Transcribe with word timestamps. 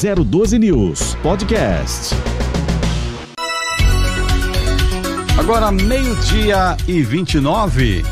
012 0.00 0.60
News 0.60 1.16
Podcast. 1.24 2.14
Agora 5.36 5.72
meio-dia 5.72 6.76
e 6.86 7.02
29. 7.02 8.04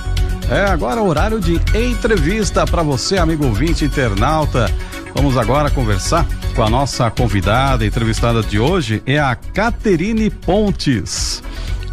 É 0.51 0.65
agora 0.65 1.01
horário 1.01 1.39
de 1.39 1.55
entrevista 1.79 2.67
para 2.67 2.83
você, 2.83 3.19
amigo 3.19 3.47
ouvinte 3.47 3.85
internauta. 3.85 4.69
Vamos 5.15 5.37
agora 5.37 5.71
conversar 5.71 6.27
com 6.57 6.65
a 6.65 6.69
nossa 6.69 7.09
convidada, 7.09 7.87
entrevistada 7.87 8.43
de 8.43 8.59
hoje 8.59 9.01
é 9.07 9.21
a 9.21 9.37
Caterine 9.37 10.29
Pontes. 10.29 11.41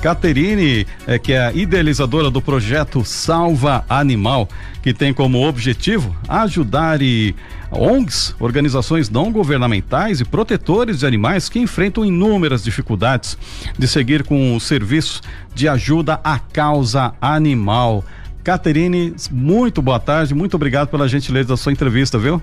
Caterine, 0.01 0.87
é, 1.05 1.19
que 1.19 1.33
é 1.33 1.45
a 1.45 1.53
idealizadora 1.53 2.31
do 2.31 2.41
projeto 2.41 3.05
Salva 3.05 3.85
Animal, 3.87 4.49
que 4.81 4.91
tem 4.91 5.13
como 5.13 5.47
objetivo 5.47 6.13
ajudar 6.27 7.01
e 7.01 7.35
ONGs, 7.73 8.35
organizações 8.39 9.09
não 9.09 9.31
governamentais 9.31 10.19
e 10.19 10.25
protetores 10.25 10.99
de 10.99 11.05
animais 11.05 11.49
que 11.49 11.59
enfrentam 11.59 12.05
inúmeras 12.05 12.63
dificuldades 12.63 13.37
de 13.77 13.87
seguir 13.87 14.23
com 14.23 14.55
o 14.55 14.59
serviço 14.59 15.21
de 15.53 15.67
ajuda 15.67 16.19
à 16.23 16.39
causa 16.39 17.13
animal. 17.21 18.03
Caterine, 18.43 19.15
muito 19.31 19.81
boa 19.81 19.99
tarde, 19.99 20.33
muito 20.33 20.55
obrigado 20.55 20.89
pela 20.89 21.07
gentileza 21.07 21.49
da 21.49 21.57
sua 21.57 21.71
entrevista, 21.71 22.17
viu? 22.17 22.41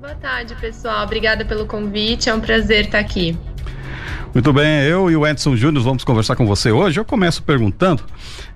Boa 0.00 0.14
tarde, 0.14 0.54
pessoal. 0.54 1.04
Obrigada 1.04 1.44
pelo 1.44 1.66
convite. 1.66 2.28
É 2.28 2.34
um 2.34 2.40
prazer 2.40 2.84
estar 2.84 3.00
aqui. 3.00 3.36
Muito 4.34 4.52
bem, 4.52 4.82
eu 4.82 5.10
e 5.10 5.16
o 5.16 5.26
Edson 5.26 5.56
Júnior 5.56 5.82
vamos 5.82 6.04
conversar 6.04 6.36
com 6.36 6.46
você 6.46 6.70
hoje. 6.70 7.00
Eu 7.00 7.04
começo 7.04 7.42
perguntando, 7.42 8.02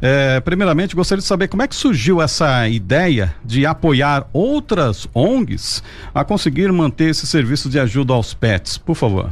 é, 0.01 0.39
primeiramente, 0.41 0.95
gostaria 0.95 1.23
de 1.23 1.27
saber 1.27 1.49
como 1.49 1.63
é 1.63 1.69
que 1.69 1.75
surgiu 1.75 2.21
essa 2.21 2.69
ideia 2.69 3.35
de 3.43 3.65
apoiar 3.65 4.29
outras 4.33 5.09
ONGs 5.15 5.83
a 6.15 6.23
conseguir 6.23 6.71
manter 6.71 7.11
esse 7.11 7.27
serviço 7.27 7.71
de 7.71 7.81
ajuda 7.81 8.13
aos 8.13 8.35
pets, 8.35 8.77
por 8.77 8.95
favor. 8.95 9.31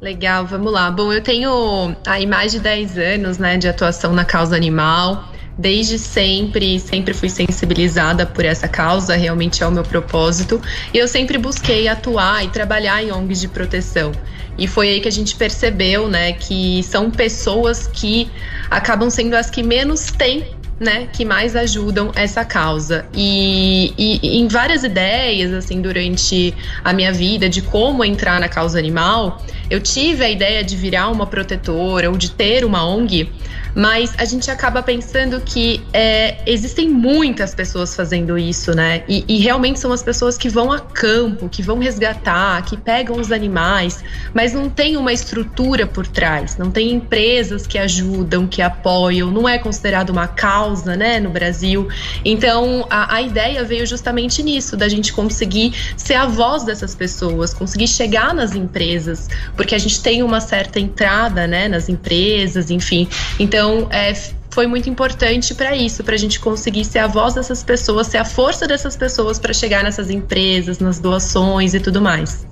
Legal, 0.00 0.44
vamos 0.46 0.72
lá. 0.72 0.90
Bom, 0.90 1.12
eu 1.12 1.22
tenho 1.22 1.96
aí 2.06 2.26
mais 2.26 2.52
de 2.52 2.60
10 2.60 2.98
anos 2.98 3.38
né, 3.38 3.56
de 3.56 3.66
atuação 3.66 4.12
na 4.12 4.24
causa 4.24 4.54
animal 4.54 5.32
desde 5.58 5.98
sempre, 5.98 6.78
sempre 6.78 7.14
fui 7.14 7.30
sensibilizada 7.30 8.26
por 8.26 8.44
essa 8.44 8.68
causa, 8.68 9.16
realmente 9.16 9.62
é 9.62 9.66
o 9.66 9.70
meu 9.70 9.82
propósito. 9.82 10.60
E 10.92 10.98
eu 10.98 11.08
sempre 11.08 11.38
busquei 11.38 11.88
atuar 11.88 12.44
e 12.44 12.48
trabalhar 12.48 13.02
em 13.02 13.10
ONGs 13.10 13.40
de 13.40 13.48
proteção. 13.48 14.12
E 14.58 14.66
foi 14.66 14.88
aí 14.88 15.00
que 15.00 15.08
a 15.08 15.12
gente 15.12 15.34
percebeu, 15.34 16.08
né, 16.08 16.32
que 16.32 16.82
são 16.82 17.10
pessoas 17.10 17.86
que 17.86 18.30
acabam 18.70 19.10
sendo 19.10 19.34
as 19.34 19.50
que 19.50 19.62
menos 19.62 20.10
têm 20.10 20.55
né, 20.78 21.08
que 21.12 21.24
mais 21.24 21.56
ajudam 21.56 22.12
essa 22.14 22.44
causa. 22.44 23.06
E, 23.14 23.94
e, 23.96 24.38
em 24.38 24.46
várias 24.46 24.84
ideias, 24.84 25.52
assim, 25.52 25.80
durante 25.80 26.54
a 26.84 26.92
minha 26.92 27.12
vida 27.12 27.48
de 27.48 27.62
como 27.62 28.04
entrar 28.04 28.38
na 28.38 28.48
causa 28.48 28.78
animal, 28.78 29.42
eu 29.70 29.80
tive 29.80 30.24
a 30.24 30.30
ideia 30.30 30.62
de 30.62 30.76
virar 30.76 31.08
uma 31.08 31.26
protetora 31.26 32.10
ou 32.10 32.16
de 32.16 32.30
ter 32.30 32.64
uma 32.64 32.86
ONG, 32.86 33.32
mas 33.76 34.14
a 34.16 34.24
gente 34.24 34.50
acaba 34.50 34.82
pensando 34.82 35.38
que 35.38 35.82
é, 35.92 36.38
existem 36.46 36.88
muitas 36.88 37.54
pessoas 37.54 37.94
fazendo 37.94 38.38
isso, 38.38 38.74
né? 38.74 39.02
E, 39.06 39.22
e, 39.28 39.38
realmente 39.38 39.78
são 39.78 39.92
as 39.92 40.02
pessoas 40.02 40.38
que 40.38 40.48
vão 40.48 40.72
a 40.72 40.80
campo, 40.80 41.46
que 41.46 41.62
vão 41.62 41.78
resgatar, 41.78 42.64
que 42.64 42.74
pegam 42.74 43.20
os 43.20 43.30
animais, 43.30 44.02
mas 44.32 44.54
não 44.54 44.70
tem 44.70 44.96
uma 44.96 45.12
estrutura 45.12 45.86
por 45.86 46.06
trás, 46.06 46.56
não 46.56 46.70
tem 46.70 46.90
empresas 46.90 47.66
que 47.66 47.76
ajudam, 47.76 48.46
que 48.46 48.62
apoiam, 48.62 49.30
não 49.30 49.46
é 49.46 49.58
considerado 49.58 50.08
uma 50.08 50.26
causa, 50.26 50.96
né, 50.96 51.20
no 51.20 51.28
Brasil. 51.28 51.86
Então 52.24 52.86
a, 52.88 53.16
a 53.16 53.20
ideia 53.20 53.62
veio 53.62 53.86
justamente 53.86 54.42
nisso, 54.42 54.74
da 54.74 54.88
gente 54.88 55.12
conseguir 55.12 55.74
ser 55.98 56.14
a 56.14 56.24
voz 56.24 56.64
dessas 56.64 56.94
pessoas, 56.94 57.52
conseguir 57.52 57.88
chegar 57.88 58.32
nas 58.32 58.54
empresas, 58.54 59.28
porque 59.54 59.74
a 59.74 59.78
gente 59.78 60.00
tem 60.00 60.22
uma 60.22 60.40
certa 60.40 60.80
entrada, 60.80 61.46
né, 61.46 61.68
nas 61.68 61.90
empresas, 61.90 62.70
enfim. 62.70 63.06
Então 63.38 63.65
então, 63.66 63.88
é, 63.90 64.14
foi 64.50 64.66
muito 64.68 64.88
importante 64.88 65.52
para 65.54 65.74
isso, 65.74 66.04
para 66.04 66.14
a 66.14 66.18
gente 66.18 66.38
conseguir 66.38 66.84
ser 66.84 67.00
a 67.00 67.08
voz 67.08 67.34
dessas 67.34 67.64
pessoas, 67.64 68.06
ser 68.06 68.18
a 68.18 68.24
força 68.24 68.66
dessas 68.66 68.96
pessoas 68.96 69.40
para 69.40 69.52
chegar 69.52 69.82
nessas 69.82 70.08
empresas, 70.08 70.78
nas 70.78 71.00
doações 71.00 71.74
e 71.74 71.80
tudo 71.80 72.00
mais. 72.00 72.46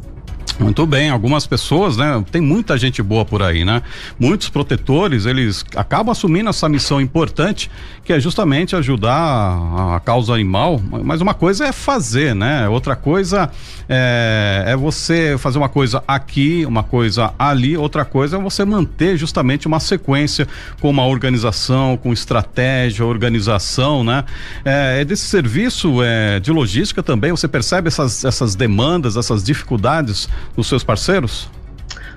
Muito 0.58 0.86
bem, 0.86 1.10
algumas 1.10 1.46
pessoas, 1.46 1.96
né? 1.96 2.24
Tem 2.30 2.40
muita 2.40 2.78
gente 2.78 3.02
boa 3.02 3.24
por 3.24 3.42
aí, 3.42 3.64
né? 3.64 3.82
Muitos 4.18 4.48
protetores, 4.48 5.26
eles 5.26 5.64
acabam 5.74 6.12
assumindo 6.12 6.48
essa 6.48 6.68
missão 6.68 7.00
importante, 7.00 7.70
que 8.04 8.12
é 8.12 8.20
justamente 8.20 8.76
ajudar 8.76 9.14
a, 9.14 9.96
a 9.96 10.00
causa 10.00 10.32
animal. 10.32 10.80
Mas 11.02 11.20
uma 11.20 11.34
coisa 11.34 11.66
é 11.66 11.72
fazer, 11.72 12.34
né? 12.34 12.68
Outra 12.68 12.94
coisa 12.94 13.50
é, 13.88 14.64
é, 14.68 14.76
você 14.76 15.36
fazer 15.38 15.58
uma 15.58 15.68
coisa 15.68 16.04
aqui, 16.06 16.64
uma 16.66 16.84
coisa 16.84 17.34
ali, 17.36 17.76
outra 17.76 18.04
coisa 18.04 18.36
é 18.36 18.40
você 18.40 18.64
manter 18.64 19.16
justamente 19.16 19.66
uma 19.66 19.80
sequência 19.80 20.46
com 20.80 20.88
uma 20.88 21.04
organização, 21.04 21.96
com 21.96 22.12
estratégia, 22.12 23.04
organização, 23.04 24.04
né? 24.04 24.24
É, 24.64 25.00
é 25.00 25.04
desse 25.04 25.24
serviço 25.24 26.00
é, 26.02 26.38
de 26.38 26.52
logística 26.52 27.02
também, 27.02 27.32
você 27.32 27.48
percebe 27.48 27.88
essas, 27.88 28.24
essas 28.24 28.54
demandas, 28.54 29.16
essas 29.16 29.42
dificuldades 29.42 30.28
dos 30.56 30.66
seus 30.66 30.84
parceiros? 30.84 31.48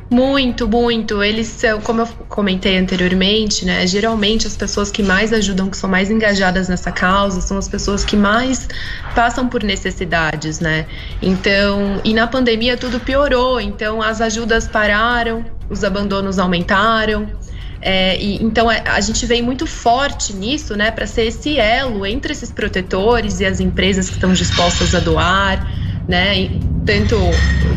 Muito, 0.09 0.67
muito. 0.67 1.21
Eles 1.21 1.47
são, 1.47 1.81
como 1.81 2.01
eu 2.01 2.07
comentei 2.29 2.77
anteriormente, 2.77 3.65
né? 3.65 3.85
Geralmente 3.85 4.47
as 4.47 4.55
pessoas 4.55 4.89
que 4.89 5.03
mais 5.03 5.33
ajudam, 5.33 5.69
que 5.69 5.75
são 5.75 5.89
mais 5.89 6.09
engajadas 6.09 6.69
nessa 6.69 6.91
causa, 6.91 7.41
são 7.41 7.57
as 7.57 7.67
pessoas 7.67 8.05
que 8.05 8.15
mais 8.15 8.69
passam 9.13 9.49
por 9.49 9.63
necessidades, 9.63 10.61
né? 10.61 10.85
Então, 11.21 11.99
e 12.05 12.13
na 12.13 12.25
pandemia 12.25 12.77
tudo 12.77 13.01
piorou, 13.01 13.59
então 13.59 14.01
as 14.01 14.21
ajudas 14.21 14.65
pararam, 14.67 15.45
os 15.69 15.83
abandonos 15.83 16.39
aumentaram. 16.39 17.27
É, 17.81 18.17
e, 18.17 18.41
então 18.41 18.69
a, 18.69 18.75
é, 18.75 18.83
a, 18.87 19.01
gente 19.01 19.25
vem 19.25 19.41
muito 19.41 19.67
forte 19.67 20.33
nisso, 20.33 20.75
né, 20.75 20.89
para 20.89 21.05
ser 21.05 21.27
esse 21.27 21.59
elo 21.59 22.05
entre 22.07 22.31
esses 22.31 22.51
protetores 22.51 23.39
e 23.39 23.45
as 23.45 23.59
empresas 23.59 24.07
que 24.07 24.15
estão 24.15 24.33
dispostas 24.33 24.95
a 24.95 24.99
doar 24.99 25.63
né? 26.07 26.49
Tanto 26.87 27.17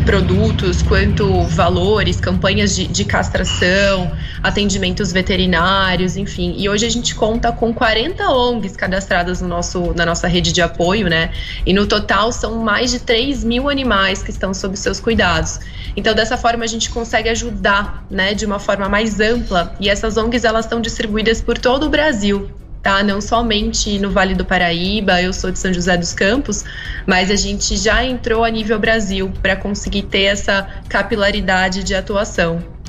produtos 0.06 0.82
quanto 0.82 1.43
valores, 1.43 2.21
campanhas 2.21 2.76
de, 2.76 2.87
de, 2.87 3.04
castração, 3.04 4.16
atendimentos 4.41 5.10
veterinários, 5.10 6.16
enfim. 6.16 6.54
E 6.56 6.69
hoje 6.69 6.87
a 6.87 6.88
gente 6.88 7.16
conta 7.16 7.50
com 7.50 7.75
40 7.75 8.31
ONGs 8.31 8.76
cadastradas 8.76 9.41
no 9.41 9.49
nosso, 9.49 9.93
na 9.94 10.06
nossa 10.06 10.28
rede 10.28 10.53
de 10.53 10.62
apoio, 10.62 11.09
né? 11.09 11.32
E 11.66 11.72
no 11.72 11.88
total 11.88 12.31
são 12.31 12.62
mais 12.62 12.93
de 12.93 13.00
3 13.00 13.43
mil 13.43 13.69
animais 13.69 14.22
que 14.22 14.31
estão 14.31 14.54
sob 14.54 14.76
seus 14.76 15.00
cuidados. 15.00 15.59
Então, 15.97 16.15
dessa 16.15 16.37
forma, 16.37 16.62
a 16.62 16.69
gente 16.69 16.88
consegue 16.88 17.28
ajudar, 17.31 18.06
né, 18.09 18.32
de 18.32 18.47
uma 18.47 18.60
forma 18.60 18.88
mais 18.88 19.19
ampla. 19.19 19.75
E 19.81 19.88
essas 19.88 20.16
ONGs, 20.16 20.44
elas 20.44 20.66
estão 20.66 20.81
distribuídas 20.81 21.41
por 21.43 21.59
todo 21.59 21.87
o 21.87 21.88
Brasil 21.88 22.49
tá? 22.83 23.03
Não 23.03 23.21
somente 23.21 23.99
no 23.99 24.11
Vale 24.11 24.35
do 24.35 24.45
Paraíba, 24.45 25.21
eu 25.21 25.33
sou 25.33 25.51
de 25.51 25.59
São 25.59 25.73
José 25.73 25.97
dos 25.97 26.13
Campos, 26.13 26.65
mas 27.07 27.31
a 27.31 27.37
gente 27.37 27.77
já 27.77 28.05
entrou 28.05 28.45
a 28.45 28.51
nível 28.51 28.79
Brasil 28.79 29.33
para 29.43 29.57
conseguir 29.57 30.03
ter 30.03 30.23
essa 30.23 30.67
capilaridade 30.89 31.85
de 31.85 31.95
atuação. 31.95 32.80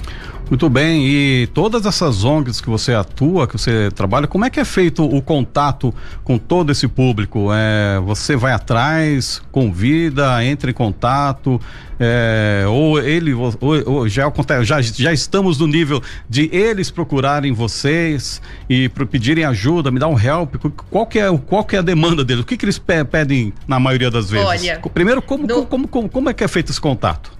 Muito 0.51 0.69
bem, 0.69 1.07
e 1.07 1.47
todas 1.53 1.85
essas 1.85 2.25
ONGs 2.25 2.59
que 2.59 2.69
você 2.69 2.93
atua, 2.93 3.47
que 3.47 3.53
você 3.53 3.89
trabalha, 3.91 4.27
como 4.27 4.43
é 4.43 4.49
que 4.49 4.59
é 4.59 4.65
feito 4.65 5.01
o 5.01 5.21
contato 5.21 5.93
com 6.25 6.37
todo 6.37 6.73
esse 6.73 6.89
público? 6.89 7.47
É, 7.53 8.01
você 8.01 8.35
vai 8.35 8.51
atrás, 8.51 9.41
convida, 9.49 10.43
entra 10.43 10.69
em 10.69 10.73
contato, 10.73 11.57
é, 11.97 12.65
ou 12.67 12.99
ele, 12.99 13.33
ou, 13.33 13.53
ou 13.85 14.09
já, 14.09 14.29
já, 14.61 14.81
já 14.81 15.13
estamos 15.13 15.57
no 15.57 15.67
nível 15.67 16.03
de 16.27 16.49
eles 16.53 16.91
procurarem 16.91 17.53
vocês 17.53 18.41
e 18.69 18.89
pedirem 18.89 19.45
ajuda, 19.45 19.89
me 19.89 19.99
dá 19.99 20.09
um 20.09 20.19
help, 20.19 20.55
qual 20.89 21.07
que 21.07 21.17
é, 21.17 21.31
qual 21.47 21.63
que 21.63 21.77
é 21.77 21.79
a 21.79 21.81
demanda 21.81 22.25
deles? 22.25 22.43
O 22.43 22.45
que, 22.45 22.57
que 22.57 22.65
eles 22.65 22.77
pedem 22.77 23.53
na 23.65 23.79
maioria 23.79 24.11
das 24.11 24.29
vezes? 24.29 24.45
Olha, 24.45 24.81
Primeiro, 24.93 25.21
como, 25.21 25.47
no... 25.47 25.65
como, 25.65 25.87
como, 25.87 26.09
como 26.09 26.29
é 26.29 26.33
que 26.33 26.43
é 26.43 26.47
feito 26.49 26.73
esse 26.73 26.81
contato? 26.81 27.39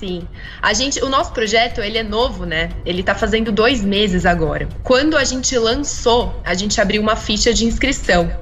Sim. 0.00 0.26
A 0.62 0.72
gente, 0.72 0.98
o 1.04 1.10
nosso 1.10 1.30
projeto, 1.30 1.82
ele 1.82 1.98
é 1.98 2.02
novo, 2.02 2.46
né? 2.46 2.70
Ele 2.86 3.02
tá 3.02 3.14
fazendo 3.14 3.52
dois 3.52 3.84
meses 3.84 4.24
agora. 4.24 4.66
Quando 4.82 5.14
a 5.14 5.24
gente 5.24 5.56
lançou, 5.58 6.40
a 6.42 6.54
gente 6.54 6.80
abriu 6.80 7.02
uma 7.02 7.16
ficha 7.16 7.52
de 7.52 7.66
inscrição. 7.66 8.32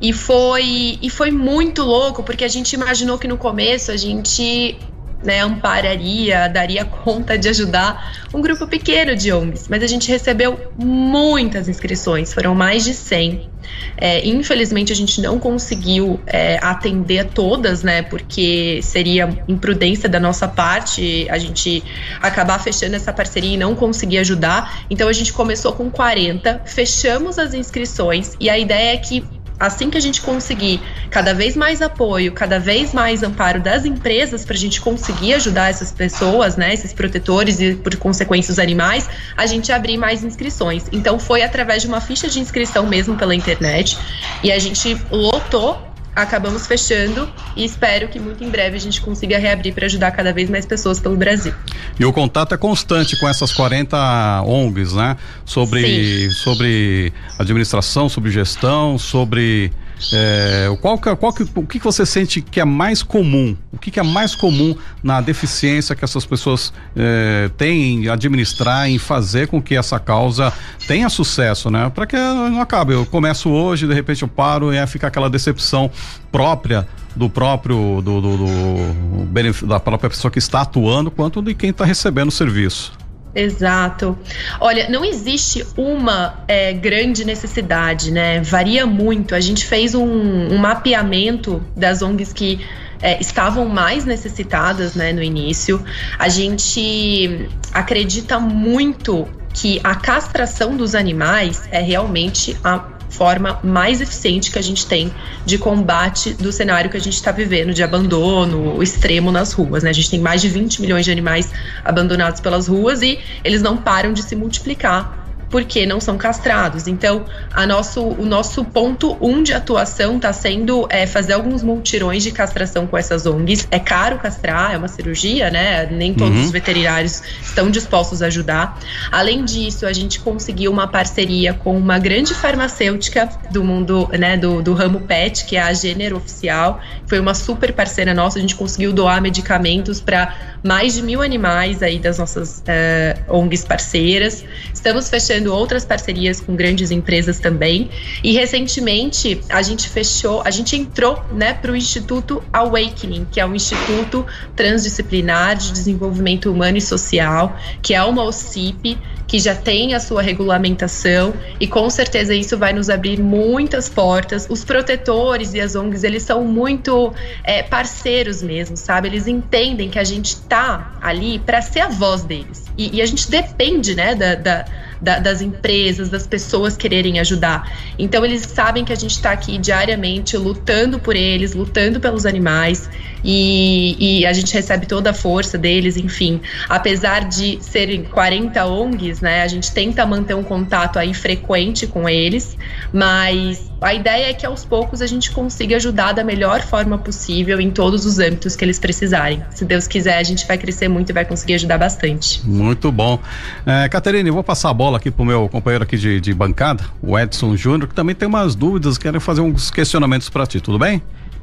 E 0.00 0.12
foi, 0.12 1.00
e 1.02 1.10
foi 1.10 1.32
muito 1.32 1.82
louco, 1.82 2.22
porque 2.22 2.44
a 2.44 2.48
gente 2.48 2.74
imaginou 2.74 3.18
que 3.18 3.26
no 3.26 3.36
começo 3.36 3.90
a 3.90 3.96
gente 3.96 4.78
né, 5.22 5.40
ampararia, 5.40 6.48
daria 6.48 6.84
conta 6.84 7.36
de 7.36 7.48
ajudar 7.48 8.14
um 8.32 8.40
grupo 8.40 8.66
pequeno 8.66 9.14
de 9.14 9.32
ONGs, 9.32 9.68
mas 9.68 9.82
a 9.82 9.86
gente 9.86 10.08
recebeu 10.10 10.72
muitas 10.78 11.68
inscrições, 11.68 12.32
foram 12.32 12.54
mais 12.54 12.84
de 12.84 12.94
100. 12.94 13.50
É, 13.96 14.26
infelizmente 14.26 14.92
a 14.92 14.96
gente 14.96 15.20
não 15.20 15.38
conseguiu 15.38 16.18
é, 16.26 16.58
atender 16.62 17.26
todas, 17.26 17.82
né? 17.82 18.02
Porque 18.02 18.80
seria 18.82 19.28
imprudência 19.46 20.08
da 20.08 20.18
nossa 20.18 20.48
parte 20.48 21.26
a 21.30 21.38
gente 21.38 21.82
acabar 22.20 22.58
fechando 22.58 22.96
essa 22.96 23.12
parceria 23.12 23.54
e 23.54 23.56
não 23.56 23.74
conseguir 23.74 24.18
ajudar. 24.18 24.84
Então 24.90 25.08
a 25.08 25.12
gente 25.12 25.32
começou 25.32 25.72
com 25.72 25.90
40, 25.90 26.62
fechamos 26.64 27.38
as 27.38 27.54
inscrições 27.54 28.36
e 28.40 28.48
a 28.48 28.58
ideia 28.58 28.94
é 28.94 28.96
que 28.96 29.24
assim 29.60 29.90
que 29.90 29.98
a 29.98 30.00
gente 30.00 30.22
conseguir 30.22 30.80
cada 31.10 31.34
vez 31.34 31.54
mais 31.54 31.82
apoio, 31.82 32.32
cada 32.32 32.58
vez 32.58 32.94
mais 32.94 33.22
amparo 33.22 33.60
das 33.60 33.84
empresas 33.84 34.44
para 34.44 34.54
a 34.54 34.58
gente 34.58 34.80
conseguir 34.80 35.34
ajudar 35.34 35.68
essas 35.68 35.92
pessoas, 35.92 36.56
né, 36.56 36.72
esses 36.72 36.94
protetores 36.94 37.60
e 37.60 37.74
por 37.74 37.94
consequência 37.96 38.50
os 38.50 38.58
animais, 38.58 39.08
a 39.36 39.44
gente 39.44 39.70
abrir 39.70 39.98
mais 39.98 40.24
inscrições. 40.24 40.86
Então 40.90 41.18
foi 41.18 41.42
através 41.42 41.82
de 41.82 41.88
uma 41.88 42.00
ficha 42.00 42.26
de 42.28 42.40
inscrição 42.40 42.86
mesmo 42.86 43.16
pela 43.16 43.34
internet 43.34 43.98
e 44.42 44.50
a 44.50 44.58
gente 44.58 44.98
lotou 45.10 45.89
acabamos 46.14 46.66
fechando 46.66 47.30
e 47.56 47.64
espero 47.64 48.08
que 48.08 48.18
muito 48.18 48.42
em 48.42 48.48
breve 48.48 48.76
a 48.76 48.80
gente 48.80 49.00
consiga 49.00 49.38
reabrir 49.38 49.72
para 49.72 49.86
ajudar 49.86 50.10
cada 50.10 50.32
vez 50.32 50.50
mais 50.50 50.66
pessoas 50.66 50.98
pelo 50.98 51.16
Brasil. 51.16 51.54
E 51.98 52.04
o 52.04 52.12
contato 52.12 52.54
é 52.54 52.58
constante 52.58 53.18
com 53.18 53.28
essas 53.28 53.52
40 53.52 54.42
ONGs, 54.42 54.92
né? 54.94 55.16
Sobre, 55.44 56.30
sobre 56.30 57.12
administração, 57.38 58.08
sobre 58.08 58.30
gestão, 58.30 58.98
sobre 58.98 59.72
é, 60.12 60.66
qual, 60.80 60.98
qual 60.98 61.32
que, 61.32 61.46
o 61.54 61.66
que 61.66 61.78
você 61.78 62.06
sente 62.06 62.40
que 62.40 62.60
é 62.60 62.64
mais 62.64 63.02
comum? 63.02 63.56
O 63.72 63.78
que, 63.78 63.90
que 63.90 64.00
é 64.00 64.02
mais 64.02 64.34
comum 64.34 64.74
na 65.02 65.20
deficiência 65.20 65.94
que 65.94 66.04
essas 66.04 66.24
pessoas 66.24 66.72
é, 66.96 67.50
têm 67.56 68.04
em 68.04 68.08
administrar, 68.08 68.88
em 68.88 68.98
fazer 68.98 69.48
com 69.48 69.60
que 69.60 69.76
essa 69.76 69.98
causa 69.98 70.52
tenha 70.86 71.08
sucesso, 71.08 71.70
né? 71.70 71.90
Para 71.94 72.06
que 72.06 72.16
não 72.16 72.60
acabe. 72.60 72.94
Eu 72.94 73.04
começo 73.06 73.50
hoje, 73.50 73.86
de 73.86 73.94
repente 73.94 74.22
eu 74.22 74.28
paro 74.28 74.72
e 74.72 74.76
é 74.76 74.86
ficar 74.86 75.08
aquela 75.08 75.28
decepção 75.28 75.90
própria 76.32 76.86
do 77.14 77.28
próprio 77.28 78.00
do, 78.02 78.20
do, 78.20 78.36
do, 78.36 79.66
da 79.66 79.80
própria 79.80 80.10
pessoa 80.10 80.30
que 80.30 80.38
está 80.38 80.62
atuando 80.62 81.10
quanto 81.10 81.42
de 81.42 81.54
quem 81.54 81.70
está 81.70 81.84
recebendo 81.84 82.28
o 82.28 82.32
serviço. 82.32 82.99
Exato. 83.34 84.18
Olha, 84.60 84.88
não 84.88 85.04
existe 85.04 85.64
uma 85.76 86.42
é, 86.48 86.72
grande 86.72 87.24
necessidade, 87.24 88.10
né? 88.10 88.40
Varia 88.40 88.86
muito. 88.86 89.34
A 89.34 89.40
gente 89.40 89.64
fez 89.64 89.94
um, 89.94 90.04
um 90.04 90.58
mapeamento 90.58 91.62
das 91.76 92.02
ONGs 92.02 92.32
que 92.32 92.60
é, 93.02 93.20
estavam 93.20 93.66
mais 93.66 94.04
necessitadas 94.04 94.94
né, 94.94 95.12
no 95.12 95.22
início. 95.22 95.82
A 96.18 96.28
gente 96.28 97.48
acredita 97.72 98.38
muito 98.38 99.28
que 99.54 99.80
a 99.82 99.94
castração 99.94 100.76
dos 100.76 100.94
animais 100.94 101.68
é 101.70 101.80
realmente 101.80 102.56
a 102.62 102.99
forma 103.10 103.60
mais 103.62 104.00
eficiente 104.00 104.50
que 104.50 104.58
a 104.58 104.62
gente 104.62 104.86
tem 104.86 105.12
de 105.44 105.58
combate 105.58 106.32
do 106.34 106.52
cenário 106.52 106.88
que 106.88 106.96
a 106.96 107.00
gente 107.00 107.14
está 107.14 107.32
vivendo, 107.32 107.74
de 107.74 107.82
abandono 107.82 108.82
extremo 108.82 109.30
nas 109.30 109.52
ruas. 109.52 109.82
Né? 109.82 109.90
A 109.90 109.92
gente 109.92 110.10
tem 110.10 110.20
mais 110.20 110.40
de 110.40 110.48
20 110.48 110.80
milhões 110.80 111.04
de 111.04 111.10
animais 111.10 111.50
abandonados 111.84 112.40
pelas 112.40 112.68
ruas 112.68 113.02
e 113.02 113.18
eles 113.44 113.60
não 113.60 113.76
param 113.76 114.12
de 114.12 114.22
se 114.22 114.34
multiplicar 114.34 115.19
porque 115.50 115.84
não 115.84 116.00
são 116.00 116.16
castrados. 116.16 116.86
Então, 116.86 117.26
a 117.52 117.66
nosso, 117.66 118.00
o 118.02 118.24
nosso 118.24 118.64
ponto 118.64 119.16
um 119.20 119.42
de 119.42 119.52
atuação 119.52 120.16
está 120.16 120.32
sendo 120.32 120.86
é, 120.88 121.06
fazer 121.06 121.32
alguns 121.32 121.62
multirões 121.62 122.22
de 122.22 122.30
castração 122.30 122.86
com 122.86 122.96
essas 122.96 123.26
ONGs. 123.26 123.66
É 123.70 123.78
caro 123.78 124.18
castrar, 124.18 124.72
é 124.72 124.78
uma 124.78 124.88
cirurgia, 124.88 125.50
né? 125.50 125.86
Nem 125.86 126.14
todos 126.14 126.36
uhum. 126.36 126.44
os 126.44 126.50
veterinários 126.50 127.22
estão 127.42 127.70
dispostos 127.70 128.22
a 128.22 128.26
ajudar. 128.26 128.78
Além 129.10 129.44
disso, 129.44 129.86
a 129.86 129.92
gente 129.92 130.20
conseguiu 130.20 130.70
uma 130.70 130.86
parceria 130.86 131.52
com 131.52 131.76
uma 131.76 131.98
grande 131.98 132.32
farmacêutica 132.32 133.28
do 133.50 133.64
mundo, 133.64 134.08
né, 134.16 134.36
do, 134.36 134.62
do 134.62 134.72
ramo 134.72 135.00
PET, 135.00 135.44
que 135.44 135.56
é 135.56 135.62
a 135.62 135.72
Gênero 135.72 136.16
Oficial. 136.16 136.80
Foi 137.06 137.18
uma 137.18 137.34
super 137.34 137.72
parceira 137.72 138.14
nossa, 138.14 138.38
a 138.38 138.40
gente 138.40 138.54
conseguiu 138.54 138.92
doar 138.92 139.20
medicamentos 139.20 140.00
para 140.00 140.32
mais 140.62 140.94
de 140.94 141.02
mil 141.02 141.22
animais 141.22 141.82
aí 141.82 141.98
das 141.98 142.18
nossas 142.18 142.62
eh, 142.66 143.16
ONGs 143.28 143.64
parceiras. 143.64 144.44
Estamos 144.72 145.08
fechando 145.08 145.39
outras 145.48 145.84
parcerias 145.84 146.40
com 146.40 146.54
grandes 146.54 146.90
empresas 146.90 147.38
também. 147.38 147.90
E 148.22 148.32
recentemente 148.32 149.40
a 149.48 149.62
gente 149.62 149.88
fechou, 149.88 150.42
a 150.44 150.50
gente 150.50 150.76
entrou 150.76 151.22
né, 151.32 151.54
para 151.54 151.72
o 151.72 151.76
Instituto 151.76 152.42
Awakening, 152.52 153.26
que 153.30 153.40
é 153.40 153.46
um 153.46 153.54
instituto 153.54 154.26
transdisciplinar 154.54 155.56
de 155.56 155.72
desenvolvimento 155.72 156.50
humano 156.50 156.78
e 156.78 156.80
social, 156.80 157.56
que 157.82 157.94
é 157.94 158.02
uma 158.02 158.24
OCIP 158.24 158.98
que 159.30 159.38
já 159.38 159.54
tem 159.54 159.94
a 159.94 160.00
sua 160.00 160.22
regulamentação 160.22 161.32
e 161.60 161.68
com 161.68 161.88
certeza 161.88 162.34
isso 162.34 162.58
vai 162.58 162.72
nos 162.72 162.90
abrir 162.90 163.20
muitas 163.20 163.88
portas. 163.88 164.48
Os 164.50 164.64
protetores 164.64 165.54
e 165.54 165.60
as 165.60 165.76
ONGs, 165.76 166.02
eles 166.02 166.24
são 166.24 166.44
muito 166.44 167.14
é, 167.44 167.62
parceiros 167.62 168.42
mesmo, 168.42 168.76
sabe? 168.76 169.06
Eles 169.06 169.28
entendem 169.28 169.88
que 169.88 170.00
a 170.00 170.04
gente 170.04 170.36
tá 170.36 170.98
ali 171.00 171.38
para 171.38 171.62
ser 171.62 171.78
a 171.78 171.88
voz 171.88 172.24
deles. 172.24 172.64
E, 172.76 172.96
e, 172.96 173.00
a 173.00 173.06
gente 173.06 173.30
depende, 173.30 173.94
né, 173.94 174.16
da, 174.16 174.34
da 174.34 174.64
da, 175.00 175.18
das 175.18 175.40
empresas, 175.40 176.08
das 176.08 176.26
pessoas 176.26 176.76
quererem 176.76 177.18
ajudar. 177.20 177.70
Então 177.98 178.24
eles 178.24 178.42
sabem 178.42 178.84
que 178.84 178.92
a 178.92 178.96
gente 178.96 179.12
está 179.12 179.32
aqui 179.32 179.58
diariamente 179.58 180.36
lutando 180.36 180.98
por 180.98 181.16
eles, 181.16 181.54
lutando 181.54 182.00
pelos 182.00 182.26
animais 182.26 182.88
e, 183.24 184.20
e, 184.20 184.26
a 184.26 184.32
gente 184.32 184.52
recebe 184.52 184.86
toda 184.86 185.10
a 185.10 185.14
força 185.14 185.58
deles, 185.58 185.96
enfim. 185.96 186.40
Apesar 186.68 187.28
de 187.28 187.58
serem 187.60 188.04
40 188.04 188.64
ONGs, 188.66 189.20
né, 189.20 189.42
a 189.42 189.48
gente 189.48 189.72
tenta 189.72 190.04
manter 190.06 190.34
um 190.34 190.42
contato 190.42 190.98
aí 190.98 191.12
frequente 191.12 191.86
com 191.86 192.08
eles, 192.08 192.56
mas 192.92 193.70
a 193.80 193.94
ideia 193.94 194.30
é 194.30 194.34
que 194.34 194.44
aos 194.44 194.64
poucos 194.64 195.00
a 195.00 195.06
gente 195.06 195.30
consiga 195.30 195.76
ajudar 195.76 196.12
da 196.12 196.22
melhor 196.22 196.60
forma 196.60 196.98
possível 196.98 197.60
em 197.60 197.70
todos 197.70 198.04
os 198.04 198.18
âmbitos 198.18 198.54
que 198.54 198.64
eles 198.64 198.78
precisarem. 198.78 199.42
Se 199.50 199.64
Deus 199.64 199.86
quiser, 199.86 200.18
a 200.18 200.22
gente 200.22 200.46
vai 200.46 200.58
crescer 200.58 200.88
muito 200.88 201.10
e 201.10 201.12
vai 201.12 201.24
conseguir 201.24 201.54
ajudar 201.54 201.78
bastante. 201.78 202.46
Muito 202.46 202.92
bom. 202.92 203.18
É, 203.64 203.88
Caterine, 203.88 204.30
vou 204.30 204.44
passar 204.44 204.70
a 204.70 204.74
bola 204.74 204.98
aqui 204.98 205.10
pro 205.10 205.24
meu 205.24 205.48
companheiro 205.48 205.84
aqui 205.84 205.96
de, 205.96 206.20
de 206.20 206.34
bancada, 206.34 206.84
o 207.02 207.18
Edson 207.18 207.56
Júnior, 207.56 207.88
que 207.88 207.94
também 207.94 208.14
tem 208.14 208.28
umas 208.28 208.54
dúvidas, 208.54 208.98
quero 208.98 209.20
fazer 209.20 209.40
uns 209.40 209.70
questionamentos 209.70 210.28
para 210.28 210.46
ti, 210.46 210.60
tudo 210.60 210.78
bem? 210.78 211.02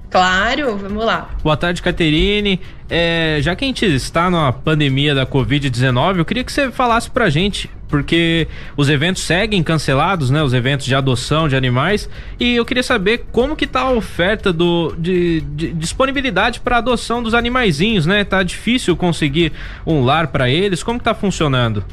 Claro, 0.09 0.77
vamos 0.77 1.03
lá. 1.03 1.29
Boa 1.43 1.57
tarde, 1.57 1.81
Caterine. 1.81 2.59
É, 2.89 3.39
já 3.41 3.55
que 3.55 3.65
a 3.65 3.67
gente 3.67 3.85
está 3.85 4.29
na 4.29 4.53
pandemia 4.53 5.13
da 5.13 5.25
Covid-19, 5.25 6.19
eu 6.19 6.25
queria 6.25 6.43
que 6.43 6.51
você 6.51 6.71
falasse 6.71 7.09
pra 7.11 7.29
gente, 7.29 7.69
porque 7.89 8.47
os 8.77 8.87
eventos 8.87 9.23
seguem 9.23 9.61
cancelados, 9.61 10.29
né? 10.29 10.41
Os 10.41 10.53
eventos 10.53 10.85
de 10.85 10.95
adoção 10.95 11.49
de 11.49 11.55
animais. 11.57 12.09
E 12.39 12.55
eu 12.55 12.63
queria 12.63 12.83
saber 12.83 13.25
como 13.33 13.55
que 13.55 13.67
tá 13.67 13.81
a 13.81 13.91
oferta 13.91 14.53
do, 14.53 14.95
de, 14.97 15.41
de 15.41 15.73
disponibilidade 15.73 16.61
para 16.61 16.77
adoção 16.77 17.21
dos 17.21 17.33
animaizinhos, 17.33 18.05
né? 18.05 18.23
Tá 18.23 18.41
difícil 18.43 18.95
conseguir 18.95 19.51
um 19.85 20.05
lar 20.05 20.27
para 20.27 20.49
eles. 20.49 20.81
Como 20.81 20.97
que 20.97 21.05
tá 21.05 21.13
funcionando? 21.13 21.83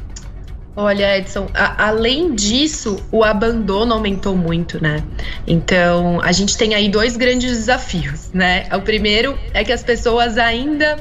Olha, 0.77 1.17
Edson, 1.17 1.47
a, 1.53 1.87
além 1.87 2.35
disso, 2.35 3.01
o 3.09 3.23
abandono 3.23 3.93
aumentou 3.93 4.35
muito, 4.35 4.81
né? 4.83 5.01
Então, 5.47 6.19
a 6.21 6.33
gente 6.33 6.57
tem 6.57 6.75
aí 6.75 6.89
dois 6.89 7.15
grandes 7.15 7.49
desafios, 7.49 8.29
né? 8.33 8.67
O 8.73 8.81
primeiro 8.81 9.37
é 9.53 9.63
que 9.63 9.71
as 9.71 9.83
pessoas 9.83 10.37
ainda 10.37 10.97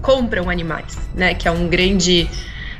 compram 0.00 0.48
animais, 0.48 0.96
né? 1.12 1.34
Que 1.34 1.48
é 1.48 1.50
um 1.50 1.66
grande 1.68 2.30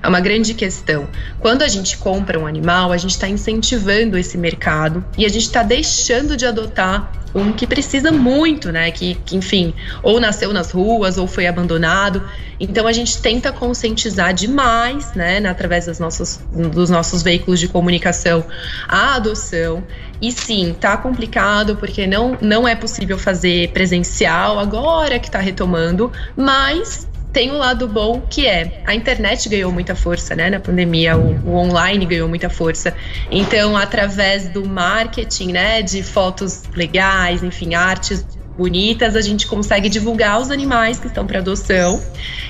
é 0.03 0.09
uma 0.09 0.21
grande 0.21 0.55
questão. 0.55 1.09
Quando 1.39 1.63
a 1.63 1.69
gente 1.69 1.97
compra 1.99 2.39
um 2.39 2.47
animal, 2.47 2.93
a 2.93 2.97
gente 2.97 3.13
está 3.13 3.29
incentivando 3.29 4.17
esse 4.17 4.39
mercado 4.39 5.05
e 5.17 5.25
a 5.25 5.29
gente 5.29 5.43
está 5.43 5.63
deixando 5.63 6.37
de 6.37 6.47
adotar 6.47 7.13
um 7.35 7.53
que 7.53 7.67
precisa 7.67 8.11
muito, 8.11 8.73
né? 8.73 8.91
Que, 8.91 9.15
que, 9.15 9.37
enfim, 9.37 9.73
ou 10.03 10.19
nasceu 10.21 10.53
nas 10.53 10.71
ruas 10.71 11.17
ou 11.17 11.27
foi 11.27 11.47
abandonado. 11.47 12.23
Então 12.59 12.87
a 12.87 12.93
gente 12.93 13.21
tenta 13.23 13.53
conscientizar 13.53 14.35
demais, 14.35 15.15
né, 15.15 15.39
através 15.47 15.87
das 15.87 15.99
nossas, 15.99 16.41
dos 16.53 16.91
nossos 16.91 17.23
veículos 17.23 17.59
de 17.59 17.69
comunicação, 17.69 18.45
a 18.87 19.15
adoção. 19.15 19.83
E 20.21 20.31
sim, 20.31 20.77
tá 20.79 20.97
complicado 20.97 21.77
porque 21.77 22.07
não, 22.07 22.37
não 22.41 22.69
é 22.69 22.75
possível 22.75 23.17
fazer 23.17 23.71
presencial 23.71 24.59
agora 24.59 25.19
que 25.19 25.29
está 25.29 25.39
retomando, 25.39 26.13
mas 26.37 27.09
tem 27.33 27.51
um 27.51 27.59
lado 27.59 27.87
bom 27.87 28.21
que 28.29 28.47
é 28.47 28.83
a 28.87 28.95
internet 28.95 29.49
ganhou 29.49 29.73
muita 29.73 29.95
força, 29.95 30.35
né? 30.35 30.51
Na 30.51 30.61
pandemia, 30.61 31.17
o, 31.17 31.49
o, 31.49 31.55
online 31.55 32.05
ganhou 32.07 32.29
muita 32.29 32.51
força. 32.51 32.95
Então, 33.31 33.77
através 33.77 34.49
do 34.49 34.67
marketing, 34.67 35.53
né, 35.53 35.83
de 35.83 36.03
fotos 36.03 36.63
legais, 36.75 37.43
enfim, 37.43 37.75
artes 37.75 38.25
bonitas, 38.57 39.17
a 39.17 39.23
gente 39.23 39.47
consegue 39.47 39.89
divulgar 39.89 40.39
os 40.39 40.51
animais 40.51 40.99
que 40.99 41.07
estão 41.07 41.27
para 41.27 41.39
adoção. 41.39 42.03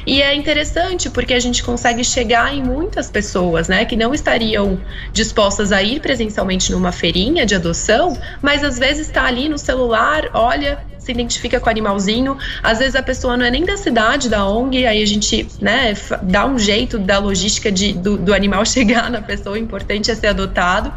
E 0.06 0.20
é 0.20 0.34
interessante 0.34 1.08
porque 1.08 1.34
a 1.34 1.38
gente 1.38 1.62
consegue 1.62 2.02
chegar 2.02 2.52
em 2.52 2.62
muitas 2.62 3.10
pessoas, 3.10 3.68
né, 3.68 3.84
que 3.84 3.96
não 3.96 4.12
estariam 4.12 4.80
dispostas 5.12 5.70
a 5.70 5.82
ir 5.82 6.00
presencialmente 6.00 6.72
numa 6.72 6.90
feirinha 6.90 7.46
de 7.46 7.54
adoção, 7.54 8.16
mas 8.42 8.64
às 8.64 8.78
vezes 8.78 9.06
está 9.06 9.24
ali 9.24 9.48
no 9.48 9.58
celular, 9.58 10.30
olha, 10.34 10.84
se 11.10 11.12
identifica 11.12 11.58
com 11.60 11.66
o 11.66 11.70
animalzinho. 11.70 12.38
Às 12.62 12.78
vezes 12.78 12.94
a 12.94 13.02
pessoa 13.02 13.36
não 13.36 13.44
é 13.44 13.50
nem 13.50 13.64
da 13.64 13.76
cidade, 13.76 14.28
da 14.28 14.46
ONG, 14.46 14.86
aí 14.86 15.02
a 15.02 15.06
gente 15.06 15.48
né, 15.60 15.94
dá 16.22 16.46
um 16.46 16.58
jeito 16.58 16.98
da 16.98 17.18
logística 17.18 17.70
de, 17.70 17.92
do, 17.92 18.16
do 18.16 18.32
animal 18.32 18.64
chegar 18.66 19.10
na 19.10 19.20
pessoa, 19.20 19.54
o 19.54 19.58
importante 19.58 20.10
é 20.10 20.14
ser 20.14 20.28
adotado. 20.28 20.92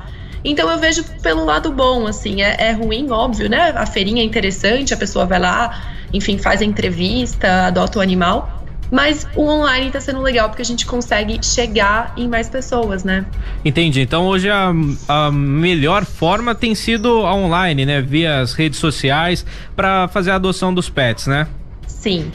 Então 0.46 0.70
eu 0.70 0.78
vejo 0.78 1.04
pelo 1.22 1.46
lado 1.46 1.72
bom, 1.72 2.06
assim, 2.06 2.42
é, 2.42 2.56
é, 2.60 2.72
ruim, 2.72 3.10
óbvio, 3.10 3.50
né? 3.50 3.74
A 3.76 3.86
feirinha 3.86 4.22
é 4.22 4.26
interessante, 4.26 4.94
a 4.94 4.98
pessoa 4.98 5.26
vai 5.26 5.40
lá, 5.40 5.86
enfim, 6.12 6.38
faz 6.38 6.62
a 6.62 6.66
entrevista, 6.66 7.68
adota 7.68 8.00
o 8.00 8.02
animal. 8.02 8.53
Mas 8.94 9.28
o 9.36 9.42
online 9.42 9.88
está 9.88 10.00
sendo 10.00 10.22
legal 10.22 10.50
porque 10.50 10.62
a 10.62 10.66
gente 10.66 10.86
consegue 10.86 11.44
chegar 11.44 12.14
em 12.16 12.28
mais 12.28 12.48
pessoas, 12.48 13.04
né? 13.04 13.26
Entendi. 13.66 14.02
Então 14.02 14.28
hoje 14.28 14.52
a, 14.52 14.72
a 15.08 15.32
melhor 15.32 16.06
forma 16.06 16.54
tem 16.54 16.76
sido 16.76 17.22
online, 17.22 17.88
né? 17.88 18.02
Via 18.04 18.42
as 18.42 18.54
redes 18.54 18.78
sociais 18.78 19.44
para 19.76 20.08
fazer 20.10 20.30
a 20.30 20.36
adoção 20.36 20.72
dos 20.72 20.92
pets, 20.92 21.26
né? 21.26 21.48
Sim. 21.88 22.32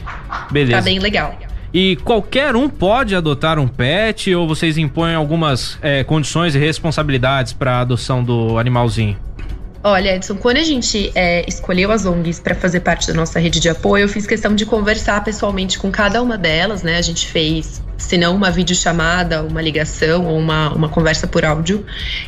Beleza. 0.51 0.79
Tá 0.79 0.83
bem 0.83 0.99
legal. 0.99 1.33
E 1.73 1.95
qualquer 1.97 2.53
um 2.57 2.67
pode 2.67 3.15
adotar 3.15 3.57
um 3.57 3.67
pet 3.67 4.35
ou 4.35 4.45
vocês 4.45 4.77
impõem 4.77 5.15
algumas 5.15 5.79
é, 5.81 6.03
condições 6.03 6.55
e 6.55 6.59
responsabilidades 6.59 7.53
para 7.53 7.77
a 7.77 7.81
adoção 7.81 8.21
do 8.21 8.57
animalzinho? 8.57 9.15
Olha, 9.81 10.15
Edson, 10.15 10.35
quando 10.35 10.57
a 10.57 10.63
gente 10.63 11.09
é, 11.15 11.45
escolheu 11.47 11.89
as 11.89 12.05
ONGs 12.05 12.41
para 12.41 12.53
fazer 12.53 12.81
parte 12.81 13.07
da 13.07 13.13
nossa 13.13 13.39
rede 13.39 13.61
de 13.61 13.69
apoio, 13.69 14.03
eu 14.03 14.09
fiz 14.09 14.27
questão 14.27 14.53
de 14.53 14.65
conversar 14.65 15.23
pessoalmente 15.23 15.79
com 15.79 15.89
cada 15.89 16.21
uma 16.21 16.37
delas, 16.37 16.83
né? 16.83 16.97
A 16.97 17.01
gente 17.01 17.25
fez, 17.27 17.81
se 17.97 18.17
não 18.17 18.35
uma 18.35 18.51
videochamada, 18.51 19.41
uma 19.41 19.61
ligação 19.61 20.25
ou 20.25 20.37
uma, 20.37 20.73
uma 20.73 20.89
conversa 20.89 21.27
por 21.27 21.45
áudio. 21.45 21.85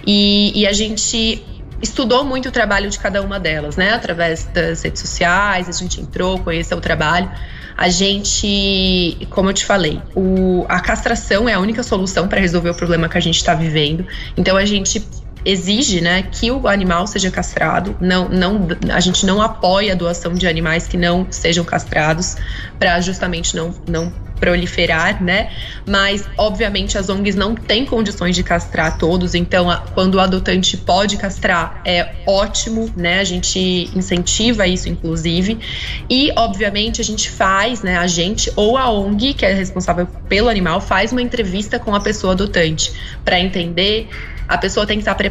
E, 0.08 0.58
e 0.62 0.66
a 0.66 0.72
gente 0.72 1.44
estudou 1.82 2.24
muito 2.24 2.48
o 2.48 2.52
trabalho 2.54 2.90
de 2.90 2.98
cada 2.98 3.22
uma 3.22 3.38
delas, 3.38 3.76
né? 3.76 3.92
Através 3.92 4.46
das 4.46 4.82
redes 4.82 5.02
sociais, 5.02 5.68
a 5.68 5.74
gente 5.74 6.00
entrou, 6.00 6.40
conheceu 6.40 6.78
o 6.78 6.82
trabalho. 6.82 7.30
A 7.76 7.90
gente, 7.90 9.28
como 9.30 9.50
eu 9.50 9.54
te 9.54 9.66
falei, 9.66 10.02
o, 10.16 10.66
a 10.70 10.80
castração 10.80 11.50
é 11.50 11.54
a 11.54 11.60
única 11.60 11.84
solução 11.84 12.28
para 12.28 12.40
resolver 12.40 12.70
o 12.70 12.76
problema 12.76 13.10
que 13.10 13.18
a 13.18 13.22
gente 13.22 13.38
está 13.38 13.54
vivendo. 13.56 14.06
Então 14.38 14.56
a 14.56 14.66
gente 14.66 15.06
exige, 15.44 16.02
né, 16.02 16.24
que 16.24 16.52
o 16.52 16.68
animal 16.68 17.08
seja 17.08 17.32
castrado. 17.32 17.96
Não, 18.00 18.30
não, 18.30 18.68
a 18.92 19.00
gente 19.00 19.26
não 19.26 19.42
apoia 19.42 19.94
a 19.94 19.96
doação 19.96 20.34
de 20.34 20.48
animais 20.48 20.88
que 20.88 20.98
não 20.98 21.28
sejam 21.30 21.64
castrados 21.64 22.38
para 22.78 23.00
justamente 23.02 23.56
não, 23.56 23.74
não 23.88 24.12
proliferar, 24.42 25.24
né? 25.24 25.52
Mas 25.88 26.28
obviamente 26.36 26.98
as 26.98 27.08
ONGs 27.10 27.36
não 27.36 27.54
têm 27.54 27.86
condições 27.86 28.36
de 28.36 28.44
castrar 28.44 28.98
todos, 28.98 29.36
então 29.36 29.70
a, 29.70 29.78
quando 29.78 30.16
o 30.16 30.20
adotante 30.20 30.76
pode 30.76 31.16
castrar 31.16 31.80
é 31.86 32.16
ótimo, 32.26 32.92
né? 32.98 33.20
A 33.20 33.24
gente 33.24 33.90
incentiva 33.96 34.66
isso 34.66 34.90
inclusive. 34.90 35.60
E 36.10 36.32
obviamente 36.36 37.00
a 37.00 37.04
gente 37.04 37.30
faz, 37.30 37.84
né, 37.84 37.98
a 37.98 38.08
gente 38.08 38.52
ou 38.56 38.78
a 38.78 38.90
ONG, 38.90 39.36
que 39.36 39.46
é 39.46 39.54
responsável 39.54 40.08
pelo 40.28 40.50
animal, 40.50 40.82
faz 40.82 41.12
uma 41.12 41.22
entrevista 41.22 41.78
com 41.78 41.94
a 41.94 42.00
pessoa 42.00 42.34
adotante 42.34 42.92
para 43.24 43.40
entender 43.40 44.10
a 44.52 44.58
pessoa 44.58 44.86
tem 44.86 44.98
que 44.98 45.02
estar 45.02 45.16
preparada, 45.16 45.31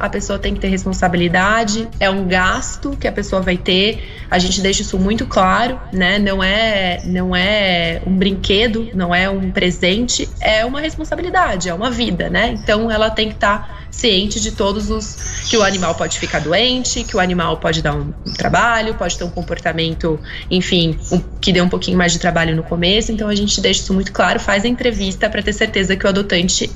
a 0.00 0.08
pessoa 0.08 0.38
tem 0.38 0.54
que 0.54 0.60
ter 0.60 0.68
responsabilidade, 0.68 1.88
é 2.00 2.08
um 2.08 2.26
gasto 2.26 2.96
que 2.98 3.06
a 3.06 3.12
pessoa 3.12 3.42
vai 3.42 3.56
ter. 3.56 4.26
A 4.30 4.38
gente 4.38 4.60
deixa 4.60 4.82
isso 4.82 4.98
muito 4.98 5.26
claro, 5.26 5.80
né? 5.92 6.18
Não 6.18 6.42
é, 6.42 7.00
não 7.04 7.34
é 7.34 8.00
um 8.06 8.16
brinquedo, 8.16 8.88
não 8.94 9.14
é 9.14 9.28
um 9.28 9.50
presente, 9.50 10.28
é 10.40 10.64
uma 10.64 10.80
responsabilidade, 10.80 11.68
é 11.68 11.74
uma 11.74 11.90
vida, 11.90 12.28
né? 12.28 12.56
Então 12.60 12.90
ela 12.90 13.10
tem 13.10 13.28
que 13.28 13.34
estar 13.34 13.86
ciente 13.90 14.40
de 14.40 14.52
todos 14.52 14.90
os 14.90 15.16
que 15.48 15.56
o 15.56 15.62
animal 15.62 15.94
pode 15.94 16.18
ficar 16.18 16.40
doente, 16.40 17.02
que 17.04 17.16
o 17.16 17.20
animal 17.20 17.56
pode 17.56 17.82
dar 17.82 17.94
um, 17.94 18.12
um 18.26 18.32
trabalho, 18.32 18.94
pode 18.94 19.16
ter 19.16 19.24
um 19.24 19.30
comportamento, 19.30 20.18
enfim, 20.50 20.98
um, 21.10 21.20
que 21.40 21.52
dê 21.52 21.60
um 21.60 21.68
pouquinho 21.68 21.96
mais 21.96 22.12
de 22.12 22.18
trabalho 22.18 22.54
no 22.54 22.62
começo. 22.62 23.10
Então 23.12 23.28
a 23.28 23.34
gente 23.34 23.60
deixa 23.60 23.80
isso 23.80 23.94
muito 23.94 24.12
claro, 24.12 24.38
faz 24.38 24.64
a 24.64 24.68
entrevista 24.68 25.30
para 25.30 25.42
ter 25.42 25.52
certeza 25.52 25.96
que 25.96 26.04
o 26.04 26.08
adotante 26.08 26.70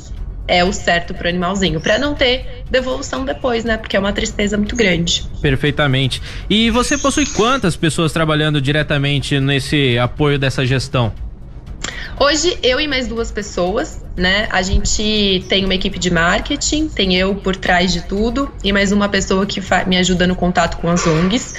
é 0.50 0.64
o 0.64 0.72
certo 0.72 1.14
pro 1.14 1.28
animalzinho, 1.28 1.80
para 1.80 1.96
não 1.96 2.12
ter 2.12 2.64
devolução 2.68 3.24
depois, 3.24 3.64
né? 3.64 3.76
Porque 3.76 3.96
é 3.96 4.00
uma 4.00 4.12
tristeza 4.12 4.56
muito 4.56 4.74
grande. 4.74 5.24
Perfeitamente. 5.40 6.20
E 6.50 6.70
você 6.70 6.98
possui 6.98 7.24
quantas 7.24 7.76
pessoas 7.76 8.12
trabalhando 8.12 8.60
diretamente 8.60 9.38
nesse 9.38 9.96
apoio 9.96 10.38
dessa 10.38 10.66
gestão? 10.66 11.12
Hoje, 12.18 12.58
eu 12.62 12.78
e 12.78 12.86
mais 12.86 13.08
duas 13.08 13.30
pessoas, 13.30 14.04
né? 14.14 14.46
A 14.50 14.60
gente 14.60 15.42
tem 15.48 15.64
uma 15.64 15.74
equipe 15.74 15.98
de 15.98 16.10
marketing, 16.10 16.88
tem 16.88 17.16
eu 17.16 17.34
por 17.36 17.56
trás 17.56 17.92
de 17.92 18.02
tudo 18.02 18.52
e 18.62 18.72
mais 18.72 18.92
uma 18.92 19.08
pessoa 19.08 19.46
que 19.46 19.62
me 19.86 19.96
ajuda 19.96 20.26
no 20.26 20.36
contato 20.36 20.76
com 20.78 20.90
as 20.90 21.06
ONGs. 21.06 21.54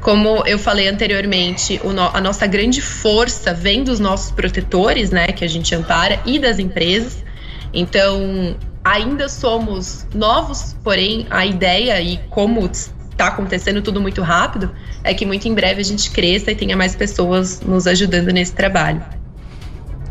Como 0.00 0.46
eu 0.46 0.58
falei 0.58 0.86
anteriormente, 0.86 1.80
no 1.82 2.02
a 2.02 2.20
nossa 2.20 2.46
grande 2.46 2.80
força 2.80 3.52
vem 3.52 3.82
dos 3.82 3.98
nossos 3.98 4.30
protetores, 4.30 5.10
né? 5.10 5.28
Que 5.28 5.44
a 5.44 5.48
gente 5.48 5.74
ampara 5.74 6.20
e 6.24 6.38
das 6.38 6.58
empresas. 6.58 7.23
Então, 7.74 8.56
ainda 8.84 9.28
somos 9.28 10.06
novos, 10.14 10.76
porém 10.84 11.26
a 11.28 11.44
ideia 11.44 12.00
e 12.00 12.18
como 12.30 12.64
está 12.66 13.28
acontecendo 13.28 13.82
tudo 13.82 14.00
muito 14.00 14.22
rápido 14.22 14.70
é 15.02 15.12
que 15.12 15.26
muito 15.26 15.46
em 15.48 15.54
breve 15.54 15.80
a 15.80 15.84
gente 15.84 16.10
cresça 16.10 16.50
e 16.50 16.54
tenha 16.54 16.76
mais 16.76 16.94
pessoas 16.94 17.60
nos 17.60 17.86
ajudando 17.86 18.30
nesse 18.30 18.52
trabalho. 18.52 19.02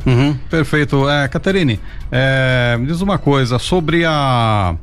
Uhum, 0.05 0.37
perfeito. 0.49 1.09
É, 1.09 1.27
Caterine, 1.27 1.79
é, 2.11 2.75
me 2.77 2.85
diz 2.85 3.01
uma 3.01 3.17
coisa 3.17 3.57
sobre 3.57 4.03
a 4.05 4.75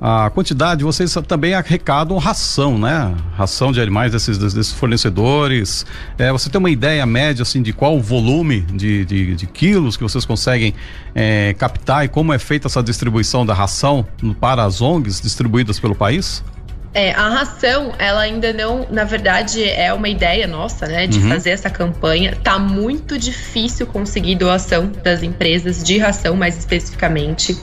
a 0.00 0.28
quantidade, 0.30 0.84
vocês 0.84 1.16
também 1.26 1.54
arrecadam 1.54 2.18
ração, 2.18 2.78
né? 2.78 3.14
Ração 3.34 3.72
de 3.72 3.80
animais 3.80 4.12
desses, 4.12 4.36
desses 4.36 4.72
fornecedores. 4.72 5.86
É, 6.18 6.30
você 6.30 6.50
tem 6.50 6.58
uma 6.58 6.70
ideia 6.70 7.04
média 7.06 7.42
assim 7.42 7.62
de 7.62 7.72
qual 7.72 7.96
o 7.96 8.00
volume 8.00 8.60
de, 8.60 9.04
de, 9.06 9.34
de 9.34 9.46
quilos 9.46 9.96
que 9.96 10.02
vocês 10.02 10.26
conseguem 10.26 10.74
é, 11.14 11.54
captar 11.58 12.04
e 12.04 12.08
como 12.08 12.32
é 12.32 12.38
feita 12.38 12.66
essa 12.66 12.82
distribuição 12.82 13.46
da 13.46 13.54
ração 13.54 14.06
para 14.38 14.64
as 14.64 14.82
ONGs 14.82 15.20
distribuídas 15.20 15.80
pelo 15.80 15.94
país? 15.94 16.44
É, 16.92 17.12
a 17.12 17.28
ração, 17.28 17.92
ela 17.98 18.22
ainda 18.22 18.54
não, 18.54 18.86
na 18.90 19.04
verdade, 19.04 19.62
é 19.62 19.92
uma 19.92 20.08
ideia 20.08 20.46
nossa, 20.46 20.86
né, 20.86 21.06
de 21.06 21.18
uhum. 21.18 21.28
fazer 21.28 21.50
essa 21.50 21.68
campanha. 21.68 22.34
Tá 22.42 22.58
muito 22.58 23.18
difícil 23.18 23.86
conseguir 23.86 24.36
doação 24.36 24.90
das 25.04 25.22
empresas 25.22 25.84
de 25.84 25.98
ração, 25.98 26.34
mais 26.34 26.56
especificamente. 26.56 27.54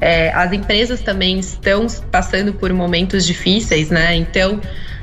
É, 0.00 0.32
as 0.32 0.52
empresas 0.52 1.00
também 1.00 1.38
estão 1.38 1.86
passando 2.10 2.52
por 2.54 2.72
momentos 2.72 3.26
difíceis, 3.26 3.90
né? 3.90 4.16
Então, 4.16 4.60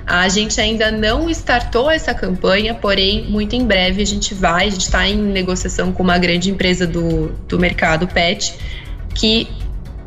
a 0.07 0.29
gente 0.29 0.59
ainda 0.61 0.89
não 0.89 1.29
startou 1.29 1.91
essa 1.91 2.13
campanha, 2.13 2.73
porém, 2.73 3.25
muito 3.29 3.55
em 3.55 3.65
breve 3.65 4.01
a 4.01 4.05
gente 4.05 4.33
vai. 4.33 4.67
A 4.67 4.69
gente 4.69 4.85
está 4.85 5.07
em 5.07 5.17
negociação 5.17 5.91
com 5.91 6.01
uma 6.01 6.17
grande 6.17 6.49
empresa 6.49 6.87
do, 6.87 7.27
do 7.47 7.59
mercado 7.59 8.07
pet 8.07 8.55
que 9.13 9.47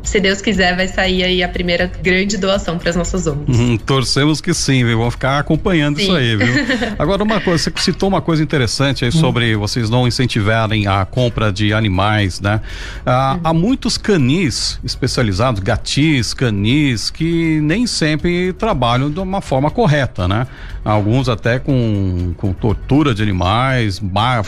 se 0.03 0.19
Deus 0.19 0.41
quiser, 0.41 0.75
vai 0.75 0.87
sair 0.87 1.23
aí 1.23 1.43
a 1.43 1.49
primeira 1.49 1.89
grande 2.01 2.37
doação 2.37 2.77
para 2.77 2.89
as 2.89 2.95
nossas 2.95 3.27
ONGs. 3.27 3.59
Hum, 3.59 3.77
torcemos 3.77 4.41
que 4.41 4.53
sim, 4.53 4.83
viu? 4.83 4.97
Vamos 4.97 5.13
ficar 5.13 5.39
acompanhando 5.39 5.97
sim. 5.97 6.03
isso 6.03 6.15
aí, 6.15 6.35
viu? 6.35 6.53
Agora, 6.97 7.23
uma 7.23 7.39
coisa, 7.39 7.63
você 7.63 7.71
citou 7.77 8.09
uma 8.09 8.21
coisa 8.21 8.41
interessante 8.41 9.05
aí 9.05 9.11
sobre 9.11 9.55
hum. 9.55 9.59
vocês 9.59 9.89
não 9.89 10.07
incentivarem 10.07 10.87
a 10.87 11.05
compra 11.05 11.51
de 11.51 11.71
animais, 11.71 12.41
né? 12.41 12.61
Ah, 13.05 13.35
hum. 13.37 13.41
Há 13.43 13.53
muitos 13.53 13.97
canis 13.97 14.79
especializados, 14.83 15.61
gatis, 15.61 16.33
canis, 16.33 17.09
que 17.11 17.61
nem 17.61 17.85
sempre 17.85 18.53
trabalham 18.53 19.09
de 19.09 19.19
uma 19.19 19.41
forma 19.41 19.69
correta, 19.69 20.27
né? 20.27 20.47
Alguns 20.83 21.29
até 21.29 21.59
com, 21.59 22.33
com 22.37 22.53
tortura 22.53 23.13
de 23.13 23.21
animais, 23.21 24.01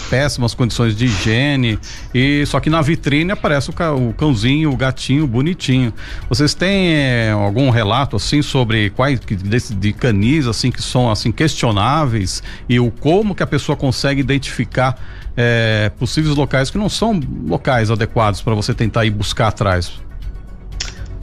péssimas 0.09 0.55
condições 0.55 0.95
de 0.95 1.05
higiene, 1.05 1.77
e 2.13 2.43
só 2.47 2.59
que 2.59 2.71
na 2.71 2.81
vitrine 2.81 3.31
aparece 3.31 3.69
o, 3.69 4.09
o 4.09 4.13
cãozinho, 4.13 4.71
o 4.71 4.75
gatinho 4.75 5.27
bonito 5.27 5.42
bonitinho. 5.43 5.93
Vocês 6.29 6.53
têm 6.53 6.95
é, 6.95 7.31
algum 7.31 7.69
relato 7.69 8.15
assim 8.15 8.41
sobre 8.41 8.89
quais 8.91 9.19
de, 9.19 9.75
de 9.75 9.93
canis 9.93 10.47
assim 10.47 10.71
que 10.71 10.81
são 10.81 11.11
assim 11.11 11.31
questionáveis 11.31 12.41
e 12.67 12.79
o 12.79 12.89
como 12.89 13.35
que 13.35 13.43
a 13.43 13.47
pessoa 13.47 13.75
consegue 13.75 14.21
identificar 14.21 14.97
é, 15.35 15.91
possíveis 15.99 16.35
locais 16.35 16.71
que 16.71 16.77
não 16.77 16.89
são 16.89 17.19
locais 17.45 17.91
adequados 17.91 18.41
para 18.41 18.55
você 18.55 18.73
tentar 18.73 19.05
ir 19.05 19.11
buscar 19.11 19.49
atrás? 19.49 19.91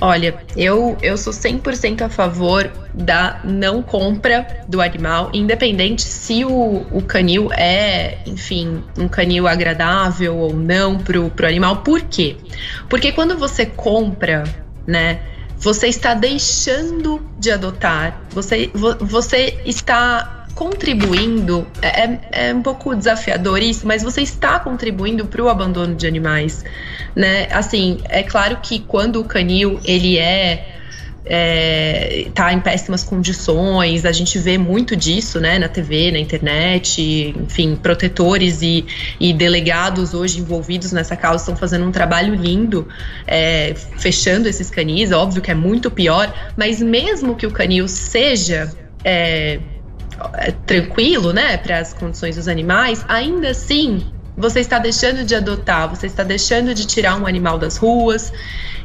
Olha, 0.00 0.34
eu, 0.56 0.96
eu 1.02 1.18
sou 1.18 1.32
100% 1.32 2.02
a 2.02 2.08
favor 2.08 2.70
da 2.94 3.40
não 3.44 3.82
compra 3.82 4.46
do 4.66 4.80
animal, 4.80 5.30
independente 5.34 6.02
se 6.02 6.44
o, 6.44 6.86
o 6.90 7.02
canil 7.02 7.52
é, 7.52 8.18
enfim, 8.26 8.82
um 8.96 9.06
canil 9.06 9.46
agradável 9.46 10.36
ou 10.36 10.54
não 10.54 10.98
pro, 10.98 11.28
pro 11.30 11.46
animal. 11.46 11.78
Por 11.78 12.00
quê? 12.02 12.36
Porque 12.88 13.12
quando 13.12 13.36
você 13.36 13.66
compra, 13.66 14.44
né, 14.86 15.20
você 15.58 15.88
está 15.88 16.14
deixando 16.14 17.20
de 17.38 17.50
adotar, 17.50 18.22
você, 18.30 18.70
você 19.00 19.60
está 19.66 20.39
contribuindo, 20.54 21.66
é, 21.80 22.04
é, 22.04 22.20
é 22.48 22.54
um 22.54 22.62
pouco 22.62 22.94
desafiador 22.94 23.62
isso, 23.62 23.86
mas 23.86 24.02
você 24.02 24.22
está 24.22 24.58
contribuindo 24.58 25.26
para 25.26 25.42
o 25.42 25.48
abandono 25.48 25.94
de 25.94 26.06
animais, 26.06 26.64
né? 27.14 27.48
Assim, 27.50 27.98
é 28.08 28.22
claro 28.22 28.58
que 28.62 28.80
quando 28.80 29.20
o 29.20 29.24
canil 29.24 29.80
ele 29.84 30.18
é 30.18 30.76
é, 31.24 32.26
tá 32.34 32.52
em 32.52 32.60
péssimas 32.60 33.04
condições, 33.04 34.04
a 34.04 34.12
gente 34.12 34.38
vê 34.38 34.56
muito 34.56 34.96
disso, 34.96 35.38
né, 35.38 35.58
na 35.58 35.68
TV, 35.68 36.10
na 36.10 36.18
internet, 36.18 37.34
enfim, 37.38 37.76
protetores 37.76 38.62
e, 38.62 38.84
e 39.18 39.32
delegados 39.32 40.14
hoje 40.14 40.40
envolvidos 40.40 40.92
nessa 40.92 41.16
causa 41.16 41.42
estão 41.42 41.56
fazendo 41.56 41.84
um 41.84 41.92
trabalho 41.92 42.34
lindo, 42.34 42.88
é, 43.26 43.74
fechando 43.98 44.48
esses 44.48 44.70
canis, 44.70 45.12
óbvio 45.12 45.42
que 45.42 45.50
é 45.50 45.54
muito 45.54 45.90
pior, 45.90 46.32
mas 46.56 46.80
mesmo 46.80 47.36
que 47.36 47.46
o 47.46 47.50
canil 47.50 47.86
seja 47.86 48.72
é, 49.04 49.60
tranquilo, 50.66 51.32
né, 51.32 51.56
para 51.56 51.78
as 51.78 51.92
condições 51.94 52.36
dos 52.36 52.48
animais, 52.48 53.04
ainda 53.08 53.50
assim 53.50 54.12
você 54.40 54.60
está 54.60 54.78
deixando 54.78 55.24
de 55.24 55.34
adotar, 55.34 55.88
você 55.88 56.06
está 56.06 56.24
deixando 56.24 56.74
de 56.74 56.86
tirar 56.86 57.16
um 57.16 57.26
animal 57.26 57.58
das 57.58 57.76
ruas. 57.76 58.32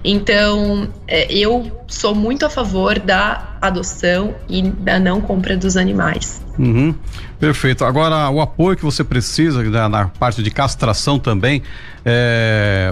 Então, 0.04 0.88
é, 1.08 1.34
eu 1.34 1.72
sou 1.88 2.14
muito 2.14 2.46
a 2.46 2.50
favor 2.50 3.00
da 3.00 3.56
adoção 3.60 4.36
e 4.48 4.62
da 4.62 5.00
não 5.00 5.20
compra 5.20 5.58
dos 5.58 5.76
animais. 5.76 6.44
Uhum. 6.60 6.94
Perfeito. 7.40 7.84
Agora, 7.84 8.30
o 8.30 8.40
apoio 8.40 8.78
que 8.78 8.84
você 8.84 9.04
precisa 9.04 9.64
na, 9.64 9.90
na 9.90 10.06
parte 10.08 10.44
de 10.44 10.52
castração 10.52 11.18
também, 11.20 11.64
é, 12.06 12.92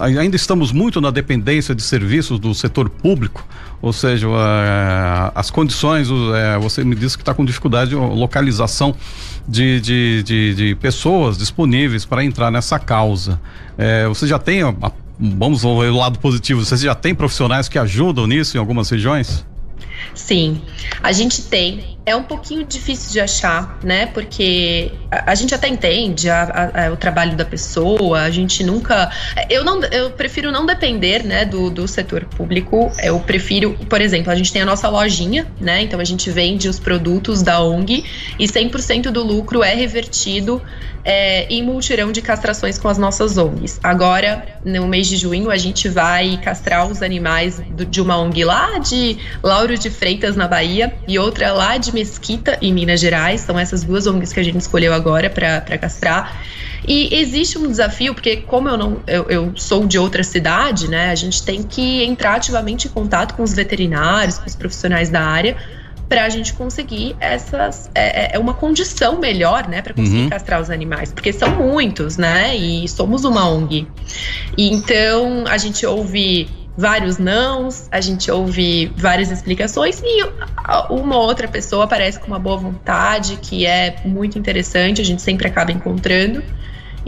ainda 0.00 0.34
estamos 0.34 0.72
muito 0.72 1.00
na 1.00 1.10
dependência 1.10 1.74
de 1.74 1.82
serviços 1.82 2.38
do 2.38 2.54
setor 2.54 2.88
público, 2.88 3.46
ou 3.80 3.92
seja, 3.92 4.26
é, 4.26 5.32
as 5.34 5.50
condições, 5.50 6.08
é, 6.34 6.58
você 6.58 6.82
me 6.82 6.96
disse 6.96 7.16
que 7.16 7.22
está 7.22 7.34
com 7.34 7.44
dificuldade 7.44 7.90
de 7.90 7.96
localização 7.96 8.94
de, 9.48 9.80
de, 9.80 10.22
de, 10.22 10.54
de 10.54 10.74
pessoas 10.74 11.38
disponíveis 11.38 12.04
para 12.04 12.24
entrar 12.24 12.50
nessa 12.50 12.78
causa. 12.78 13.40
É, 13.78 14.06
você 14.06 14.26
já 14.26 14.38
tem, 14.38 14.62
vamos 15.18 15.62
ver 15.62 15.68
o 15.68 15.96
lado 15.96 16.18
positivo, 16.18 16.64
você 16.64 16.76
já 16.76 16.94
tem 16.94 17.14
profissionais 17.14 17.68
que 17.68 17.78
ajudam 17.78 18.26
nisso 18.26 18.56
em 18.56 18.60
algumas 18.60 18.90
regiões? 18.90 19.44
Sim, 20.14 20.60
a 21.02 21.12
gente 21.12 21.42
tem. 21.42 21.95
É 22.06 22.14
um 22.14 22.22
pouquinho 22.22 22.64
difícil 22.64 23.10
de 23.10 23.18
achar, 23.18 23.80
né? 23.82 24.06
Porque 24.06 24.92
a, 25.10 25.32
a 25.32 25.34
gente 25.34 25.52
até 25.52 25.66
entende 25.66 26.30
a, 26.30 26.86
a, 26.86 26.92
o 26.92 26.96
trabalho 26.96 27.36
da 27.36 27.44
pessoa, 27.44 28.20
a 28.20 28.30
gente 28.30 28.62
nunca. 28.62 29.10
Eu 29.50 29.64
não, 29.64 29.82
eu 29.82 30.12
prefiro 30.12 30.52
não 30.52 30.64
depender, 30.64 31.24
né, 31.24 31.44
do, 31.44 31.68
do 31.68 31.88
setor 31.88 32.24
público. 32.24 32.92
Eu 33.02 33.18
prefiro, 33.18 33.74
por 33.90 34.00
exemplo, 34.00 34.30
a 34.30 34.36
gente 34.36 34.52
tem 34.52 34.62
a 34.62 34.64
nossa 34.64 34.88
lojinha, 34.88 35.48
né? 35.60 35.82
Então 35.82 35.98
a 35.98 36.04
gente 36.04 36.30
vende 36.30 36.68
os 36.68 36.78
produtos 36.78 37.42
da 37.42 37.60
ONG 37.60 38.04
e 38.38 38.46
100% 38.46 39.10
do 39.10 39.24
lucro 39.24 39.64
é 39.64 39.74
revertido 39.74 40.62
é, 41.06 41.46
em 41.48 41.62
multirão 41.62 42.10
de 42.10 42.20
castrações 42.20 42.78
com 42.78 42.88
as 42.88 42.98
nossas 42.98 43.38
ONGs. 43.38 43.78
Agora, 43.82 44.44
no 44.64 44.88
mês 44.88 45.06
de 45.06 45.16
junho, 45.16 45.50
a 45.52 45.56
gente 45.56 45.88
vai 45.88 46.36
castrar 46.42 46.86
os 46.88 47.00
animais 47.00 47.60
do, 47.70 47.86
de 47.86 48.00
uma 48.00 48.18
ONG 48.18 48.44
lá 48.44 48.78
de 48.78 49.16
Lauro 49.40 49.78
de 49.78 49.88
Freitas, 49.88 50.34
na 50.34 50.48
Bahia, 50.48 50.92
e 51.06 51.16
outra 51.16 51.52
lá 51.52 51.78
de 51.78 51.94
Mesquita, 51.96 52.58
em 52.60 52.72
Minas 52.72 53.00
Gerais. 53.00 53.40
São 53.40 53.58
essas 53.58 53.82
duas 53.82 54.06
ONGs 54.06 54.32
que 54.32 54.40
a 54.40 54.44
gente 54.44 54.60
escolheu 54.60 54.92
agora 54.92 55.30
para 55.30 55.78
castrar. 55.78 56.40
E 56.86 57.14
existe 57.16 57.58
um 57.58 57.66
desafio, 57.66 58.14
porque 58.14 58.36
como 58.36 58.68
eu 58.68 58.76
não 58.76 59.00
eu, 59.06 59.24
eu, 59.28 59.52
sou 59.56 59.86
de 59.86 59.98
outra 59.98 60.22
cidade, 60.22 60.88
né? 60.88 61.10
A 61.10 61.14
gente 61.14 61.42
tem 61.42 61.62
que 61.62 62.04
entrar 62.04 62.34
ativamente 62.34 62.86
em 62.86 62.90
contato 62.90 63.34
com 63.34 63.42
os 63.42 63.54
veterinários, 63.54 64.38
com 64.38 64.46
os 64.46 64.54
profissionais 64.54 65.08
da 65.08 65.22
área, 65.22 65.56
para 66.08 66.24
a 66.24 66.28
gente 66.28 66.52
conseguir 66.52 67.16
essas 67.18 67.90
é, 67.94 68.34
é, 68.34 68.36
é, 68.36 68.38
uma 68.38 68.54
condição 68.54 69.18
melhor, 69.18 69.66
né, 69.66 69.82
para 69.82 69.92
conseguir 69.94 70.22
uhum. 70.22 70.28
castrar 70.28 70.60
os 70.60 70.70
animais, 70.70 71.12
porque 71.12 71.32
são 71.32 71.50
muitos, 71.56 72.16
né, 72.16 72.56
e 72.56 72.86
somos 72.86 73.24
uma 73.24 73.48
ONG. 73.48 73.88
E 74.56 74.72
então 74.72 75.44
a 75.48 75.58
gente 75.58 75.84
ouve 75.84 76.48
vários 76.76 77.18
nãos, 77.18 77.88
a 77.90 78.00
gente 78.00 78.30
ouve 78.30 78.92
várias 78.96 79.30
explicações 79.30 80.02
e 80.04 80.24
uma 80.90 81.16
outra 81.16 81.48
pessoa 81.48 81.84
aparece 81.84 82.20
com 82.20 82.26
uma 82.26 82.38
boa 82.38 82.56
vontade 82.56 83.38
que 83.40 83.64
é 83.64 83.96
muito 84.04 84.38
interessante, 84.38 85.00
a 85.00 85.04
gente 85.04 85.22
sempre 85.22 85.46
acaba 85.48 85.72
encontrando. 85.72 86.42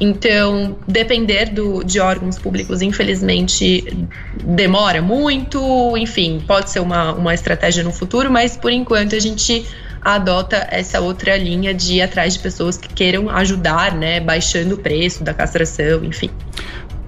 Então, 0.00 0.78
depender 0.86 1.46
do, 1.46 1.82
de 1.82 1.98
órgãos 1.98 2.38
públicos, 2.38 2.80
infelizmente, 2.82 4.06
demora 4.44 5.02
muito. 5.02 5.96
Enfim, 5.96 6.40
pode 6.46 6.70
ser 6.70 6.78
uma, 6.78 7.12
uma 7.12 7.34
estratégia 7.34 7.82
no 7.82 7.92
futuro, 7.92 8.30
mas 8.30 8.56
por 8.56 8.70
enquanto 8.70 9.16
a 9.16 9.18
gente 9.18 9.66
adota 10.00 10.68
essa 10.70 11.00
outra 11.00 11.36
linha 11.36 11.74
de 11.74 11.94
ir 11.94 12.02
atrás 12.02 12.34
de 12.34 12.38
pessoas 12.38 12.78
que 12.78 12.88
queiram 12.88 13.28
ajudar, 13.28 13.92
né, 13.92 14.20
baixando 14.20 14.76
o 14.76 14.78
preço 14.78 15.24
da 15.24 15.34
castração, 15.34 16.04
enfim. 16.04 16.30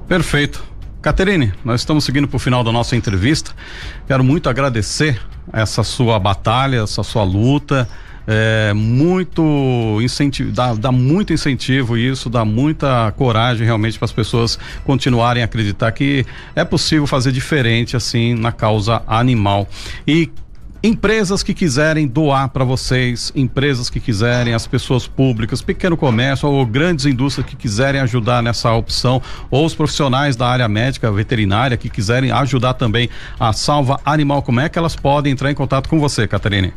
Perfeito. 0.09 0.70
Caterine, 1.03 1.53
nós 1.65 1.81
estamos 1.81 2.05
seguindo 2.05 2.29
para 2.29 2.37
o 2.37 2.41
final 2.41 2.63
da 2.63 2.71
nossa 2.71 2.95
entrevista. 2.95 3.53
Quero 4.07 4.23
muito 4.23 4.49
agradecer 4.49 5.21
essa 5.53 5.83
sua 5.83 6.19
batalha, 6.19 6.83
essa 6.83 7.03
sua 7.03 7.25
luta 7.25 7.89
é, 8.27 8.73
muito 8.75 9.99
incentivo, 10.03 10.53
dá, 10.53 10.75
dá 10.75 10.93
muito 10.93 11.33
incentivo 11.33 11.97
isso, 11.97 12.29
dá 12.31 12.45
muita 12.45 13.13
coragem 13.17 13.65
realmente 13.65 13.99
para 13.99 14.05
as 14.05 14.13
pessoas 14.13 14.59
continuarem 14.85 15.43
a 15.43 15.47
acreditar 15.47 15.91
que 15.93 16.25
é 16.55 16.65
possível 16.65 17.07
fazer 17.07 17.33
diferente 17.33 17.97
assim 17.97 18.35
na 18.35 18.53
causa 18.53 19.03
animal. 19.07 19.69
E 20.07 20.31
Empresas 20.83 21.43
que 21.43 21.53
quiserem 21.53 22.07
doar 22.07 22.49
para 22.49 22.65
vocês, 22.65 23.31
empresas 23.37 23.91
que 23.91 24.01
quiserem, 24.01 24.55
as 24.55 24.67
pessoas 24.67 25.07
públicas, 25.07 25.61
pequeno 25.61 25.95
comércio 25.95 26.49
ou 26.49 26.65
grandes 26.65 27.05
indústrias 27.05 27.47
que 27.47 27.55
quiserem 27.55 28.01
ajudar 28.01 28.43
nessa 28.43 28.73
opção, 28.73 29.21
ou 29.51 29.67
os 29.67 29.75
profissionais 29.75 30.37
da 30.37 30.49
área 30.49 30.67
médica, 30.69 31.13
veterinária 31.13 31.77
que 31.77 31.91
quiserem 31.91 32.33
ajudar 32.33 32.73
também 32.75 33.11
a 33.39 33.53
salva 33.53 34.01
animal, 34.07 34.43
como 34.43 34.61
é 34.61 34.71
que 34.71 34.79
elas 34.79 34.97
podem 34.97 35.35
entrar 35.35 35.51
em 35.51 35.55
contato 35.55 35.87
com 35.87 36.01
você, 36.01 36.27
Catarine? 36.27 36.73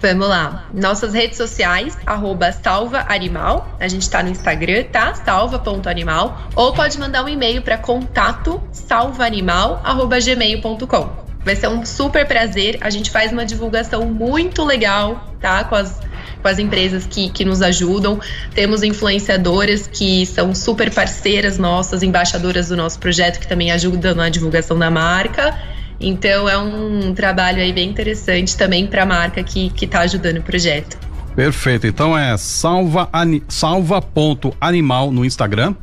Vamos 0.00 0.26
lá. 0.26 0.64
Nossas 0.72 1.12
redes 1.12 1.36
sociais, 1.36 1.98
arroba 2.06 2.50
Salva 2.50 3.04
Animal. 3.08 3.76
A 3.78 3.88
gente 3.88 4.08
tá 4.08 4.22
no 4.22 4.30
Instagram, 4.30 4.84
tá? 4.84 5.12
Salva.animal. 5.14 6.48
Ou 6.54 6.72
pode 6.72 6.98
mandar 6.98 7.22
um 7.24 7.28
e-mail 7.28 7.60
para 7.62 7.76
contato 7.78 8.62
salvaanimal.gmail.com. 8.72 11.23
Vai 11.44 11.56
ser 11.56 11.68
um 11.68 11.84
super 11.84 12.26
prazer. 12.26 12.78
A 12.80 12.90
gente 12.90 13.10
faz 13.10 13.32
uma 13.32 13.44
divulgação 13.44 14.06
muito 14.06 14.64
legal, 14.64 15.34
tá? 15.40 15.64
Com 15.64 15.74
as, 15.74 16.00
com 16.40 16.48
as 16.48 16.58
empresas 16.58 17.06
que, 17.06 17.28
que 17.28 17.44
nos 17.44 17.60
ajudam. 17.60 18.18
Temos 18.54 18.82
influenciadoras 18.82 19.86
que 19.86 20.24
são 20.26 20.54
super 20.54 20.92
parceiras 20.92 21.58
nossas, 21.58 22.02
embaixadoras 22.02 22.68
do 22.68 22.76
nosso 22.76 22.98
projeto, 22.98 23.40
que 23.40 23.46
também 23.46 23.70
ajudam 23.72 24.14
na 24.14 24.28
divulgação 24.28 24.78
da 24.78 24.90
marca. 24.90 25.58
Então 26.00 26.48
é 26.48 26.58
um 26.58 27.14
trabalho 27.14 27.62
aí 27.62 27.72
bem 27.72 27.90
interessante 27.90 28.56
também 28.56 28.84
para 28.86 29.02
a 29.02 29.06
marca 29.06 29.44
que 29.44 29.70
está 29.80 30.00
ajudando 30.00 30.38
o 30.38 30.42
projeto. 30.42 30.98
Perfeito. 31.36 31.86
Então 31.86 32.16
é 32.16 32.34
salva 32.36 33.08
salva.animal 33.48 35.10
no 35.10 35.24
Instagram 35.24 35.74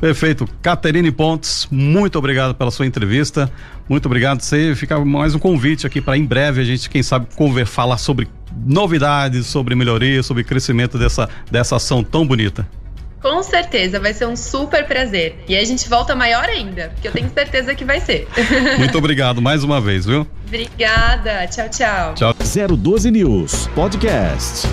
Perfeito. 0.00 0.46
Caterine 0.60 1.10
Pontes, 1.10 1.66
muito 1.70 2.18
obrigado 2.18 2.54
pela 2.54 2.70
sua 2.70 2.86
entrevista. 2.86 3.50
Muito 3.88 4.06
obrigado. 4.06 4.40
Você 4.40 4.74
fica 4.74 5.02
mais 5.02 5.34
um 5.34 5.38
convite 5.38 5.86
aqui 5.86 6.00
para 6.00 6.16
em 6.16 6.24
breve 6.24 6.60
a 6.60 6.64
gente, 6.64 6.90
quem 6.90 7.02
sabe, 7.02 7.26
conver, 7.34 7.66
falar 7.66 7.98
sobre 7.98 8.28
novidades, 8.66 9.46
sobre 9.46 9.74
melhoria, 9.74 10.22
sobre 10.22 10.44
crescimento 10.44 10.98
dessa, 10.98 11.28
dessa 11.50 11.76
ação 11.76 12.02
tão 12.02 12.26
bonita. 12.26 12.68
Com 13.22 13.42
certeza, 13.42 13.98
vai 13.98 14.12
ser 14.12 14.26
um 14.26 14.36
super 14.36 14.86
prazer. 14.86 15.42
E 15.48 15.56
a 15.56 15.64
gente 15.64 15.88
volta 15.88 16.14
maior 16.14 16.44
ainda, 16.44 16.90
porque 16.90 17.08
eu 17.08 17.12
tenho 17.12 17.30
certeza 17.32 17.74
que 17.74 17.82
vai 17.82 17.98
ser. 17.98 18.28
Muito 18.76 18.98
obrigado 18.98 19.40
mais 19.40 19.64
uma 19.64 19.80
vez, 19.80 20.04
viu? 20.04 20.26
Obrigada. 20.46 21.46
Tchau, 21.46 21.68
tchau. 21.70 22.14
Tchau. 22.14 22.34
012 22.76 23.10
News 23.10 23.66
Podcast. 23.68 24.68